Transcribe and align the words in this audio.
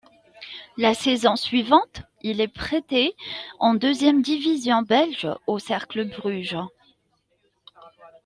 La 0.77 0.95
saison 0.95 1.35
suivante, 1.35 2.01
il 2.23 2.41
est 2.41 2.47
prêté 2.47 3.15
en 3.59 3.75
deuxième 3.75 4.23
division 4.23 4.81
belge 4.81 5.27
au 5.45 5.59
Cercle 5.59 6.05
Bruges. 6.09 6.57